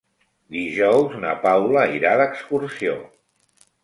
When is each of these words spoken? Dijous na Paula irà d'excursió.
Dijous 0.53 1.17
na 1.25 1.33
Paula 1.43 1.83
irà 1.97 2.13
d'excursió. 2.21 2.97